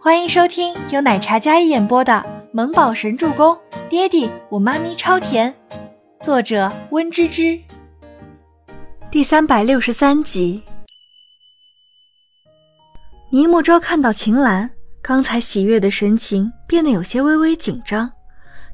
[0.00, 2.12] 欢迎收听由奶茶一演播的
[2.52, 3.52] 《萌宝神助攻》，
[3.88, 5.52] 爹地我妈咪超甜，
[6.20, 7.60] 作者温芝芝。
[9.10, 10.62] 第三百六十三集。
[13.30, 14.70] 倪慕舟看到秦岚
[15.02, 18.08] 刚才喜悦的神情变得有些微微紧张，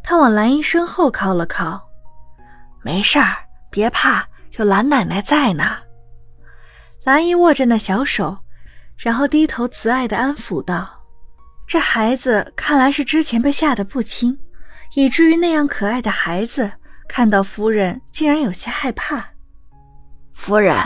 [0.02, 1.82] 他往兰姨身后靠了靠
[2.84, 3.34] ：“没事儿，
[3.70, 4.29] 别怕，
[4.59, 5.79] 有兰奶奶在呢。”
[7.02, 8.36] 兰姨握着那小手，
[8.98, 11.00] 然后低头慈爱的安抚道。
[11.67, 14.38] 这孩子看来是之前被吓得不轻，
[14.95, 16.71] 以至于那样可爱的孩子
[17.09, 19.25] 看到夫人竟然有些害怕。
[20.35, 20.77] 夫人，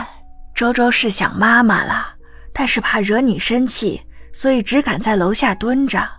[0.55, 2.13] 周周是想妈妈了，
[2.53, 4.01] 但是怕惹你生气，
[4.33, 6.09] 所以只敢在楼下蹲着。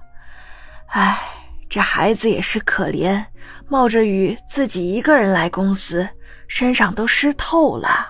[0.88, 1.18] 唉，
[1.68, 3.24] 这孩子也是可怜，
[3.68, 6.08] 冒着雨自己一个人来公司，
[6.48, 8.08] 身上都湿透了。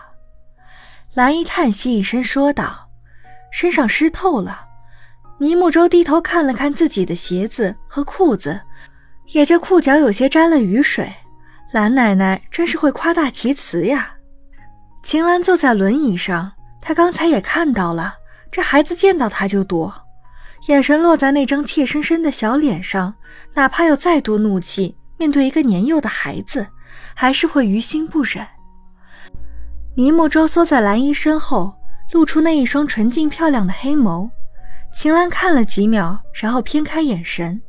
[1.14, 2.88] 兰姨叹息一声说道
[3.52, 4.66] ：“身上湿透了。”
[5.40, 8.60] 倪木舟低头看了看自己的鞋子和裤子，
[9.32, 11.10] 也就裤脚有些沾了雨水。
[11.72, 14.12] 蓝奶奶真是会夸大其词呀。
[15.02, 18.12] 秦岚坐在轮椅上，她刚才也看到了，
[18.52, 19.90] 这孩子见到她就躲，
[20.68, 23.14] 眼神落在那张怯生生的小脸上，
[23.54, 26.66] 哪怕有再多怒气，面对一个年幼的孩子，
[27.14, 28.46] 还是会于心不忍。
[29.96, 31.74] 倪木舟缩在蓝姨身后，
[32.12, 34.28] 露出那一双纯净漂亮的黑眸。
[34.92, 37.60] 秦岚看了几秒，然后偏开眼神。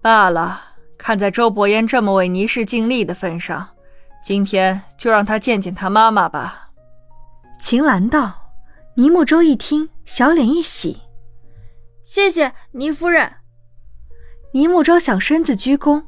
[0.00, 0.60] 罢了，
[0.98, 3.68] 看在周伯言这么为倪氏尽力的份上，
[4.22, 6.70] 今天就让他见见他妈妈吧。
[7.60, 8.40] 秦岚道。
[8.96, 11.00] 倪木舟一听，小脸一喜，
[12.00, 13.28] 谢谢倪夫人。
[14.52, 16.04] 倪木舟想身子鞠躬，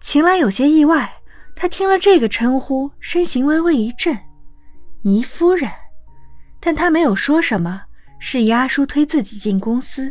[0.00, 1.20] 秦岚有些意外，
[1.54, 4.18] 她听了这个称呼，身形微微一震。
[5.02, 5.70] 倪夫人，
[6.62, 7.82] 但她没有说什么。
[8.26, 10.10] 示意阿叔推自己进公司。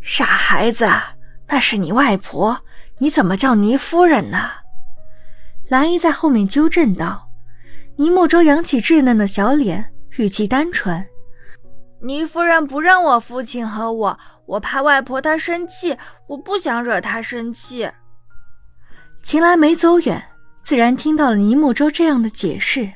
[0.00, 0.84] 傻孩子，
[1.46, 2.60] 那是你外婆，
[2.98, 4.50] 你怎么叫倪夫人呢？
[5.68, 7.30] 兰姨在后面纠正道。
[7.94, 11.06] 倪莫舟扬起稚嫩的小脸，语气单纯
[12.02, 17.88] ：“倪夫人不认我父亲和我，我怕外婆她生气，我不想惹她生气。”
[19.22, 20.20] 秦岚没走远，
[20.64, 22.90] 自然听到了倪莫舟这样的解释。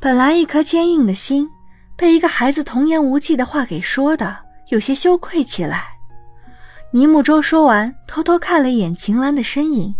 [0.00, 1.46] 本来一颗坚硬的心。
[2.00, 4.34] 被一个孩子童言无忌的话给说的，
[4.70, 5.84] 有些羞愧起来。
[6.92, 9.94] 倪木舟说完，偷偷看了一眼秦岚的身影，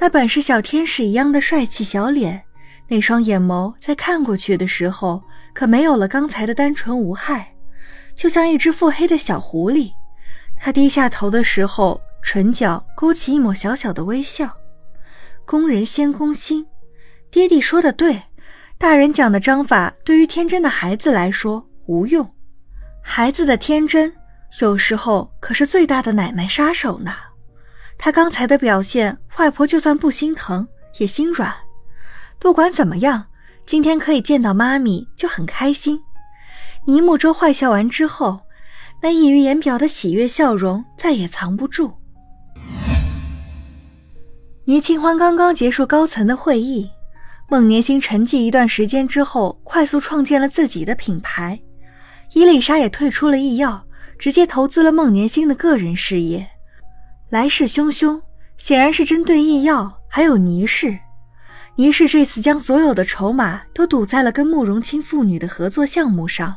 [0.00, 2.42] 那本是小天使一样的帅气小脸，
[2.88, 7.54] 那双眼眸在看过去的时候，可没有了刚才的单纯无害，
[8.16, 9.92] 就像一只腹黑的小狐狸。
[10.58, 14.50] 他低下头的时候，唇角勾起一抹小小的微笑。
[15.44, 16.66] 攻人先攻心，
[17.30, 18.22] 爹地说的对。
[18.82, 22.28] 大人讲的章法对于天真的孩子来说无用，
[23.00, 24.12] 孩子的天真
[24.60, 27.12] 有时候可是最大的奶奶杀手呢。
[27.96, 30.66] 他刚才的表现，外婆就算不心疼
[30.98, 31.54] 也心软。
[32.40, 33.24] 不管怎么样，
[33.64, 36.00] 今天可以见到妈咪就很开心。
[36.84, 38.40] 倪木舟坏笑完之后，
[39.00, 41.94] 那溢于言表的喜悦笑容再也藏不住。
[44.64, 46.90] 倪清欢刚刚结束高层的会议。
[47.52, 51.60] 孟年星沉寂一段时间之后，快速创建了自己的品牌。
[52.32, 53.84] 伊丽莎也退出了医药，
[54.18, 56.48] 直接投资了孟年星的个人事业。
[57.28, 58.18] 来势汹汹，
[58.56, 60.98] 显然是针对医药还有倪氏。
[61.76, 66.56] 倪氏这次将所有的筹码都赌在了跟慕容清父女的合作项目上，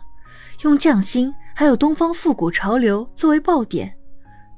[0.63, 3.93] 用匠心还有东方复古潮流作为爆点。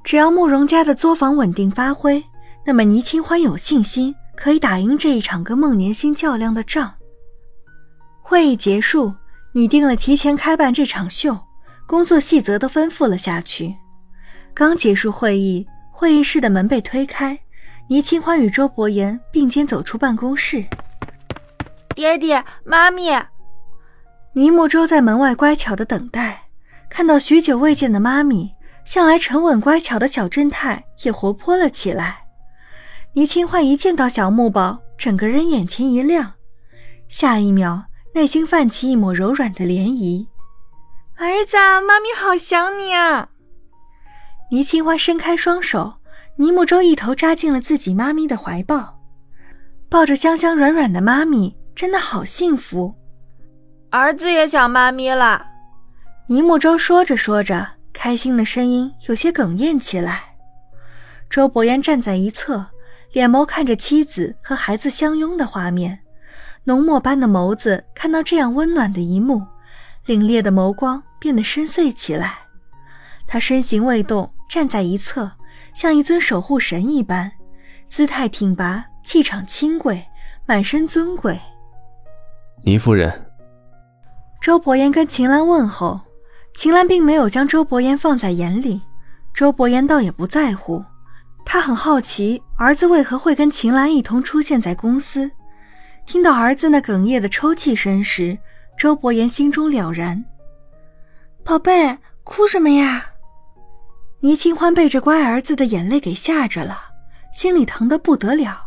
[0.04, 2.24] 只要慕容家的作坊稳定发挥，
[2.64, 4.14] 那么倪清欢有信心。
[4.38, 6.94] 可以打赢这一场跟孟年星较量的仗。
[8.22, 9.14] 会议结束，
[9.52, 11.38] 拟定了提前开办这场秀，
[11.88, 13.76] 工作细则都吩咐了下去。
[14.54, 17.40] 刚结束会议，会议室的门被推开，
[17.90, 20.64] 倪清欢与周伯言并肩走出办公室。
[21.96, 23.12] 爹爹，妈咪。
[24.34, 26.44] 倪慕舟在门外乖巧的等待，
[26.90, 28.54] 看到许久未见的妈咪，
[28.86, 32.27] 向来沉稳乖巧的小正太也活泼了起来。
[33.18, 36.34] 倪清欢一见到小木宝，整个人眼前一亮，
[37.08, 40.28] 下一秒内心泛起一抹柔软的涟漪。
[41.16, 43.30] 儿子，妈咪好想你啊！
[44.52, 45.96] 倪清欢伸开双手，
[46.36, 49.00] 倪木舟一头扎进了自己妈咪的怀抱，
[49.90, 52.94] 抱着香香软软的妈咪，真的好幸福。
[53.90, 55.44] 儿子也想妈咪了。
[56.28, 60.36] 倪木舟说着说着，开心的声音有些哽咽起来。
[61.28, 62.68] 周伯言站在一侧。
[63.14, 66.00] 眼眸看着妻子和孩子相拥的画面，
[66.66, 69.42] 浓墨般的眸子看到这样温暖的一幕，
[70.06, 72.40] 凛冽的眸光变得深邃起来。
[73.26, 75.32] 他身形未动，站在一侧，
[75.74, 77.32] 像一尊守护神一般，
[77.88, 80.06] 姿态挺拔，气场清贵，
[80.46, 81.40] 满身尊贵。
[82.64, 83.32] 倪夫人，
[84.42, 86.00] 周伯言跟秦岚问候，
[86.54, 88.82] 秦岚并没有将周伯言放在眼里，
[89.34, 90.84] 周伯言倒也不在乎。
[91.46, 95.30] 他很好奇儿子为何会跟秦岚一同出现在公司。
[96.08, 98.36] 听到儿子那哽咽的抽泣声时，
[98.76, 100.26] 周伯言心中了然。
[101.44, 103.06] 宝贝，哭什么呀？
[104.22, 106.82] 倪清欢被这乖儿子的眼泪给吓着了，
[107.32, 108.60] 心里疼得不得了。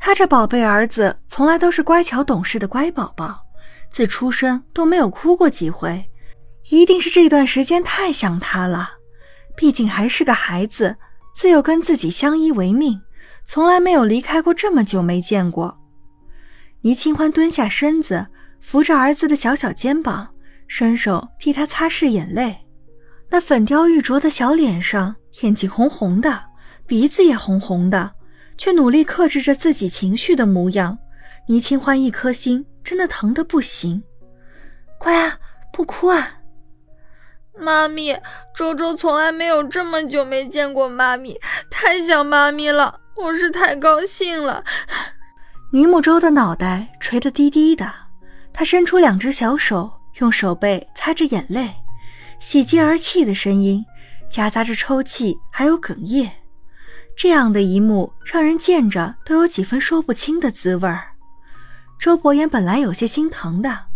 [0.00, 3.46] 他这宝贝儿子从来都是乖巧懂事的乖宝宝，
[3.88, 6.04] 自出生都没有哭过几回，
[6.70, 8.90] 一定是这段时间太想他了。
[9.56, 10.96] 毕竟还是个孩子。
[11.34, 13.00] 自幼跟自己相依为命，
[13.44, 15.78] 从来没有离开过这么久没见过。
[16.82, 18.26] 倪清欢蹲下身子，
[18.60, 20.34] 扶着儿子的小小肩膀，
[20.66, 22.56] 伸手替他擦拭眼泪。
[23.30, 26.44] 那粉雕玉琢的小脸上，眼睛红红的，
[26.86, 28.12] 鼻子也红红的，
[28.56, 30.98] 却努力克制着自己情绪的模样。
[31.48, 34.02] 倪清欢一颗心真的疼得不行。
[34.98, 35.38] 乖啊，
[35.72, 36.38] 不哭啊。
[37.58, 38.18] 妈咪，
[38.54, 41.38] 周周从来没有这么久没见过妈咪，
[41.70, 43.01] 太想妈咪了。
[43.16, 44.64] 我是太高兴了。
[45.72, 47.90] 倪木舟的脑袋垂得低低的，
[48.52, 51.70] 他伸出两只小手，用手背擦着眼泪，
[52.40, 53.84] 喜极而泣的声音
[54.30, 56.30] 夹杂着抽泣，还有哽咽。
[57.16, 61.08] 这样的一幕让人见着都有几分说不清的滋味儿。
[61.98, 63.86] 周伯言本来有些心疼的，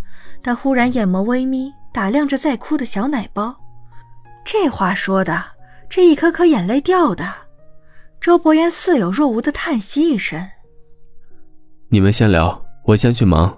[0.42, 1.72] 但忽然眼眸微眯。
[1.92, 3.56] 打量着在哭的小奶包，
[4.44, 5.42] 这话说的，
[5.88, 7.45] 这一颗颗眼泪掉的。
[8.26, 10.44] 周伯言似有若无的叹息一声
[11.90, 13.56] ：“你们先聊，我先去忙。”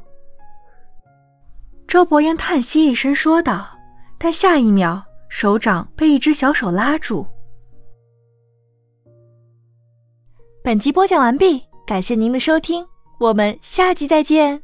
[1.89, 3.67] 周伯言叹息一声说道，
[4.19, 7.27] 但下一秒，手掌被一只小手拉住。
[10.63, 12.87] 本集播讲完毕，感谢您的收听，
[13.19, 14.63] 我们下集再见。